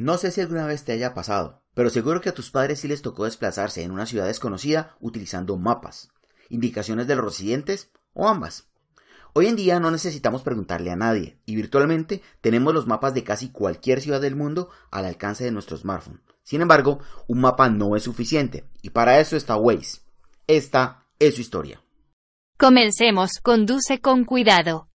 [0.00, 2.88] No sé si alguna vez te haya pasado, pero seguro que a tus padres sí
[2.88, 6.08] les tocó desplazarse en una ciudad desconocida utilizando mapas,
[6.48, 8.70] indicaciones de los residentes o ambas.
[9.34, 13.50] Hoy en día no necesitamos preguntarle a nadie y virtualmente tenemos los mapas de casi
[13.50, 16.22] cualquier ciudad del mundo al alcance de nuestro smartphone.
[16.44, 20.00] Sin embargo, un mapa no es suficiente y para eso está Waze.
[20.46, 21.82] Esta es su historia.
[22.56, 24.89] Comencemos, conduce con cuidado.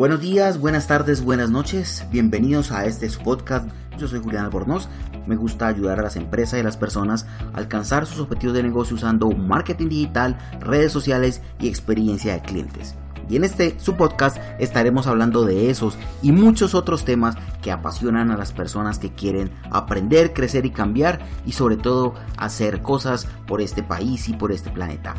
[0.00, 2.06] Buenos días, buenas tardes, buenas noches.
[2.10, 3.68] Bienvenidos a este su podcast.
[3.98, 4.88] Yo soy Julián Albornoz.
[5.26, 8.62] Me gusta ayudar a las empresas y a las personas a alcanzar sus objetivos de
[8.62, 12.94] negocio usando marketing digital, redes sociales y experiencia de clientes.
[13.28, 18.30] Y en este su podcast estaremos hablando de esos y muchos otros temas que apasionan
[18.30, 23.60] a las personas que quieren aprender, crecer y cambiar y sobre todo hacer cosas por
[23.60, 25.14] este país y por este planeta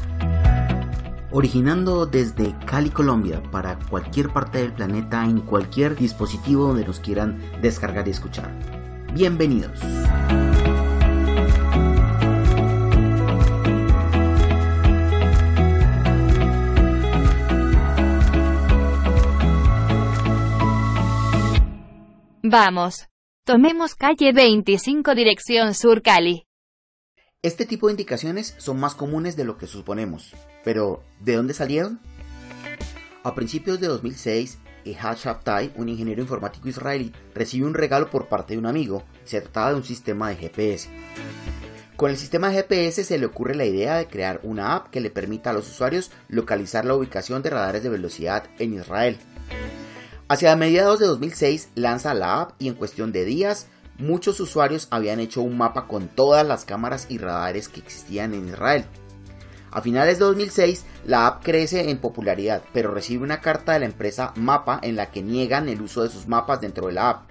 [1.31, 7.39] originando desde Cali, Colombia, para cualquier parte del planeta en cualquier dispositivo donde nos quieran
[7.61, 8.51] descargar y escuchar.
[9.13, 9.79] Bienvenidos.
[22.43, 23.07] Vamos.
[23.45, 26.45] Tomemos calle 25 dirección Sur Cali.
[27.43, 31.99] Este tipo de indicaciones son más comunes de lo que suponemos, pero ¿de dónde salieron?
[33.23, 38.53] A principios de 2006, Ehad Shabtai, un ingeniero informático israelí, recibió un regalo por parte
[38.53, 39.01] de un amigo.
[39.25, 40.89] Se trataba de un sistema de GPS.
[41.95, 45.01] Con el sistema de GPS se le ocurre la idea de crear una app que
[45.01, 49.17] le permita a los usuarios localizar la ubicación de radares de velocidad en Israel.
[50.27, 53.65] Hacia mediados de 2006 lanza la app y en cuestión de días
[54.01, 58.49] muchos usuarios habían hecho un mapa con todas las cámaras y radares que existían en
[58.49, 58.85] Israel.
[59.71, 63.85] A finales de 2006, la app crece en popularidad, pero recibe una carta de la
[63.85, 67.29] empresa Mapa en la que niegan el uso de sus mapas dentro de la app.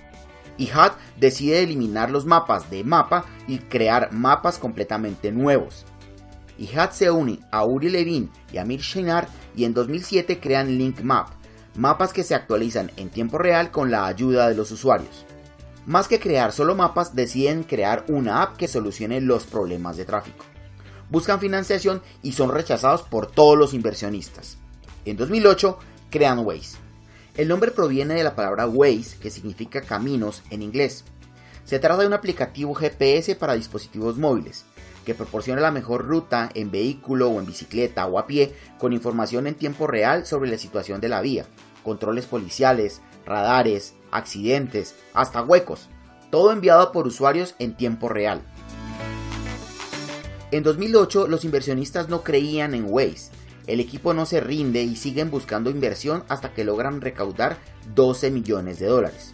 [0.57, 5.85] Y HUD decide eliminar los mapas de Mapa y crear mapas completamente nuevos.
[6.57, 10.79] Y HUD se une a Uri Levin y a Mir Shinar y en 2007 crean
[10.79, 11.29] Link Map,
[11.77, 15.27] mapas que se actualizan en tiempo real con la ayuda de los usuarios.
[15.91, 20.45] Más que crear solo mapas, deciden crear una app que solucione los problemas de tráfico.
[21.11, 24.57] Buscan financiación y son rechazados por todos los inversionistas.
[25.05, 26.77] En 2008 crean Waze.
[27.37, 31.05] El nombre proviene de la palabra Waze, que significa caminos en inglés.
[31.65, 34.67] Se trata de un aplicativo GPS para dispositivos móviles,
[35.05, 39.49] que proporciona la mejor ruta en vehículo o en bicicleta o a pie con información
[39.49, 41.47] en tiempo real sobre la situación de la vía,
[41.83, 45.89] controles policiales, radares, accidentes, hasta huecos,
[46.31, 48.43] todo enviado por usuarios en tiempo real.
[50.51, 53.31] En 2008 los inversionistas no creían en Waze,
[53.69, 57.57] el equipo no se rinde y siguen buscando inversión hasta que logran recaudar
[57.95, 59.33] 12 millones de dólares.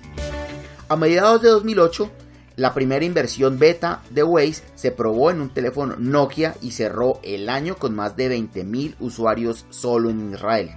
[0.88, 2.10] A mediados de 2008,
[2.56, 7.48] la primera inversión beta de Waze se probó en un teléfono Nokia y cerró el
[7.48, 10.70] año con más de 20.000 usuarios solo en Israel.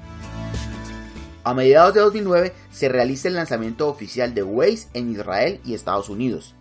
[1.49, 6.07] A mediados de 2009 se realiza el lanzamiento oficial de Waze en Israel y Estados
[6.07, 6.53] Unidos.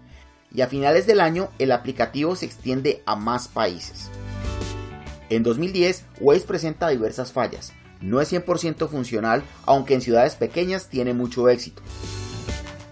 [0.50, 4.08] Y a finales del año el aplicativo se extiende a más países.
[5.28, 7.74] En 2010 Waze presenta diversas fallas.
[8.00, 11.82] No es 100% funcional, aunque en ciudades pequeñas tiene mucho éxito.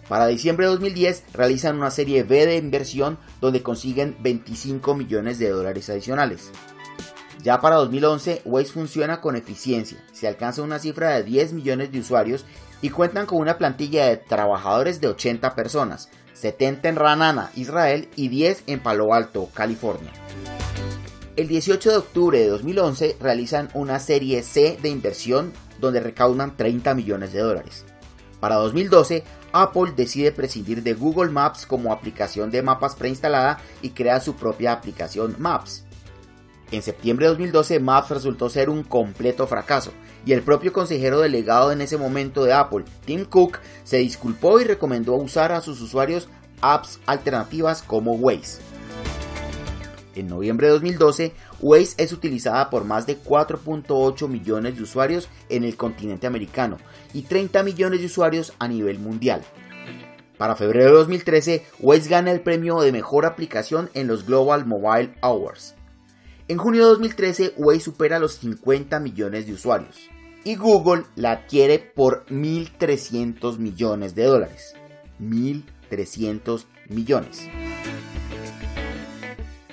[0.07, 5.49] Para diciembre de 2010 realizan una serie B de inversión donde consiguen 25 millones de
[5.49, 6.51] dólares adicionales.
[7.43, 12.01] Ya para 2011, Waze funciona con eficiencia, se alcanza una cifra de 10 millones de
[12.01, 12.45] usuarios
[12.83, 18.29] y cuentan con una plantilla de trabajadores de 80 personas, 70 en Ranana, Israel y
[18.29, 20.13] 10 en Palo Alto, California.
[21.37, 26.95] El 18 de octubre de 2011 realizan una serie C de inversión donde recaudan 30
[26.95, 27.85] millones de dólares.
[28.41, 34.21] Para 2012, Apple decide prescindir de Google Maps como aplicación de mapas preinstalada y crea
[34.21, 35.86] su propia aplicación Maps.
[36.73, 39.93] En septiembre de 2012 Maps resultó ser un completo fracaso
[40.25, 44.65] y el propio consejero delegado en ese momento de Apple, Tim Cook, se disculpó y
[44.65, 46.29] recomendó usar a sus usuarios
[46.61, 48.61] apps alternativas como Waze.
[50.17, 55.63] En noviembre de 2012, Waze es utilizada por más de 4.8 millones de usuarios en
[55.63, 56.79] el continente americano
[57.13, 59.43] y 30 millones de usuarios a nivel mundial.
[60.39, 65.15] Para febrero de 2013, Waze gana el premio de mejor aplicación en los Global Mobile
[65.23, 65.76] Awards.
[66.49, 70.09] En junio de 2013, Waze supera los 50 millones de usuarios
[70.45, 74.75] y Google la adquiere por 1.300 millones de dólares.
[75.21, 77.49] 1.300 millones.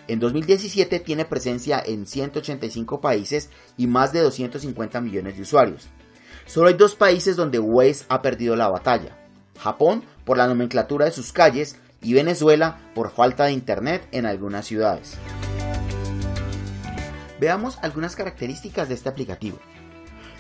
[0.08, 5.90] En 2017 tiene presencia en 185 países y más de 250 millones de usuarios.
[6.48, 9.16] Solo hay dos países donde Waze ha perdido la batalla.
[9.60, 14.66] Japón por la nomenclatura de sus calles y Venezuela por falta de internet en algunas
[14.66, 15.20] ciudades.
[17.44, 19.60] Veamos algunas características de este aplicativo.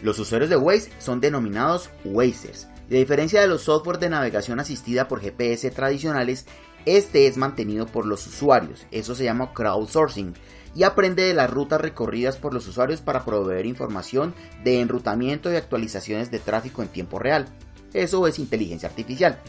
[0.01, 2.69] Los usuarios de Waze son denominados Wazers.
[2.89, 6.45] A diferencia de los software de navegación asistida por GPS tradicionales,
[6.85, 10.33] este es mantenido por los usuarios, eso se llama crowdsourcing,
[10.75, 14.33] y aprende de las rutas recorridas por los usuarios para proveer información
[14.63, 17.47] de enrutamiento y actualizaciones de tráfico en tiempo real.
[17.91, 19.41] Eso es inteligencia artificial.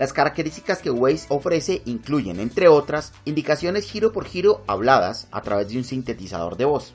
[0.00, 5.68] Las características que Waze ofrece incluyen, entre otras, indicaciones giro por giro habladas a través
[5.68, 6.94] de un sintetizador de voz,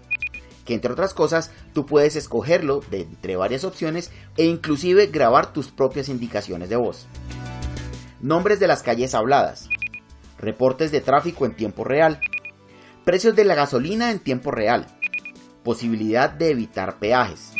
[0.66, 5.68] que entre otras cosas tú puedes escogerlo de entre varias opciones e inclusive grabar tus
[5.68, 7.06] propias indicaciones de voz.
[8.22, 9.70] Nombres de las calles habladas.
[10.40, 12.20] Reportes de tráfico en tiempo real.
[13.04, 14.88] Precios de la gasolina en tiempo real.
[15.64, 17.52] Posibilidad de evitar peajes.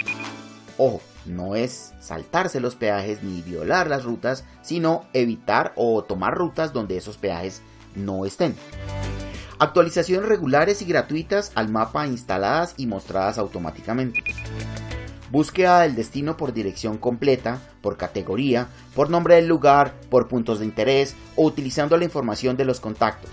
[0.80, 6.74] Ojo, no es saltarse los peajes ni violar las rutas, sino evitar o tomar rutas
[6.74, 7.62] donde esos peajes
[7.96, 8.56] no estén.
[9.58, 14.22] Actualizaciones regulares y gratuitas al mapa instaladas y mostradas automáticamente.
[15.32, 20.66] Búsqueda del destino por dirección completa, por categoría, por nombre del lugar, por puntos de
[20.66, 23.32] interés o utilizando la información de los contactos.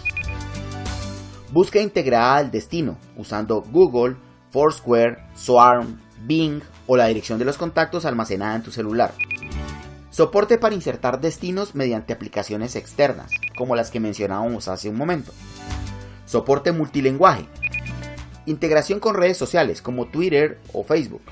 [1.50, 4.16] Búsqueda integrada del destino, usando Google,
[4.50, 6.62] Foursquare, Swarm, Bing
[6.92, 9.14] o la dirección de los contactos almacenada en tu celular.
[10.10, 15.32] Soporte para insertar destinos mediante aplicaciones externas, como las que mencionábamos hace un momento.
[16.26, 17.46] Soporte multilingüe.
[18.44, 21.22] Integración con redes sociales como Twitter o Facebook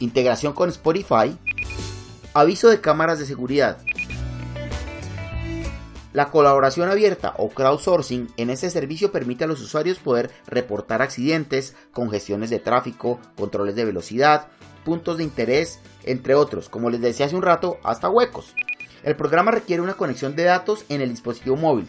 [0.00, 1.36] integración con Spotify,
[2.32, 3.78] aviso de cámaras de seguridad.
[6.12, 11.76] La colaboración abierta o crowdsourcing en este servicio permite a los usuarios poder reportar accidentes,
[11.92, 14.48] congestiones de tráfico, controles de velocidad,
[14.84, 18.54] puntos de interés, entre otros, como les decía hace un rato, hasta huecos.
[19.02, 21.88] El programa requiere una conexión de datos en el dispositivo móvil.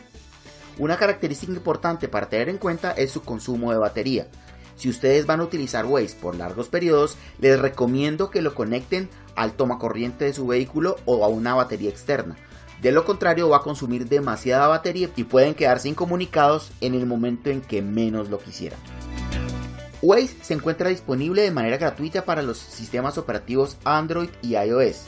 [0.78, 4.28] Una característica importante para tener en cuenta es su consumo de batería.
[4.76, 9.54] Si ustedes van a utilizar Waze por largos periodos, les recomiendo que lo conecten al
[9.54, 12.36] toma corriente de su vehículo o a una batería externa.
[12.82, 17.52] De lo contrario va a consumir demasiada batería y pueden quedarse incomunicados en el momento
[17.52, 18.80] en que menos lo quisieran.
[20.02, 25.04] Waze se encuentra disponible de manera gratuita para los sistemas operativos Android y iOS.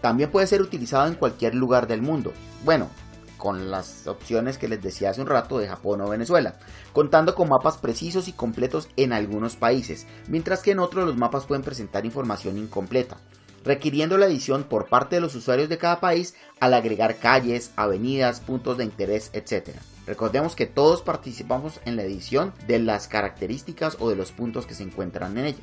[0.00, 2.32] También puede ser utilizado en cualquier lugar del mundo.
[2.64, 2.88] Bueno,
[3.36, 6.54] con las opciones que les decía hace un rato de Japón o Venezuela,
[6.92, 11.46] contando con mapas precisos y completos en algunos países, mientras que en otros los mapas
[11.46, 13.16] pueden presentar información incompleta,
[13.64, 18.40] requiriendo la edición por parte de los usuarios de cada país al agregar calles, avenidas,
[18.40, 19.70] puntos de interés, etc.
[20.08, 24.72] Recordemos que todos participamos en la edición de las características o de los puntos que
[24.72, 25.58] se encuentran en ella.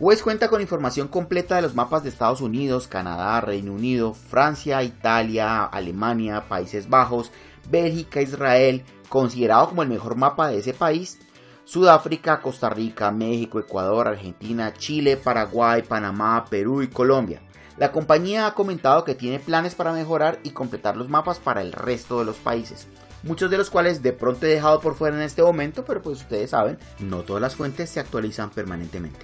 [0.00, 4.82] Waze cuenta con información completa de los mapas de Estados Unidos, Canadá, Reino Unido, Francia,
[4.82, 7.30] Italia, Alemania, Países Bajos,
[7.70, 11.20] Bélgica, Israel, considerado como el mejor mapa de ese país,
[11.64, 17.40] Sudáfrica, Costa Rica, México, Ecuador, Argentina, Chile, Paraguay, Panamá, Perú y Colombia.
[17.78, 21.72] La compañía ha comentado que tiene planes para mejorar y completar los mapas para el
[21.72, 22.88] resto de los países,
[23.22, 26.20] muchos de los cuales de pronto he dejado por fuera en este momento, pero pues
[26.20, 29.20] ustedes saben, no todas las fuentes se actualizan permanentemente.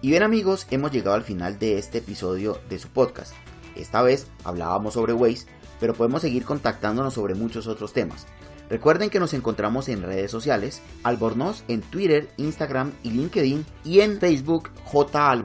[0.00, 3.34] Y bien amigos, hemos llegado al final de este episodio de su podcast.
[3.74, 5.46] Esta vez hablábamos sobre Waze,
[5.80, 8.26] pero podemos seguir contactándonos sobre muchos otros temas.
[8.68, 14.18] Recuerden que nos encontramos en redes sociales, Albornoz en Twitter, Instagram y LinkedIn y en
[14.18, 15.42] Facebook J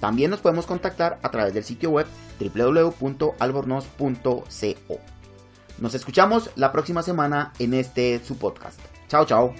[0.00, 2.06] También nos podemos contactar a través del sitio web
[2.40, 5.19] www.albornoz.co.
[5.80, 8.78] Nos escuchamos la próxima semana en este su podcast.
[9.08, 9.54] Chao, chao.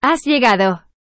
[0.00, 0.87] Has llegado.